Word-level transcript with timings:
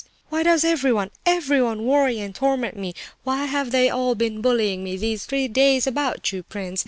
"Why 0.29 0.41
does 0.41 0.63
everyone, 0.65 1.11
everyone 1.27 1.85
worry 1.85 2.19
and 2.21 2.33
torment 2.33 2.75
me? 2.75 2.95
Why 3.23 3.45
have 3.45 3.69
they 3.69 3.87
all 3.87 4.15
been 4.15 4.41
bullying 4.41 4.83
me 4.83 4.97
these 4.97 5.25
three 5.25 5.47
days 5.47 5.85
about 5.85 6.31
you, 6.31 6.41
prince? 6.41 6.79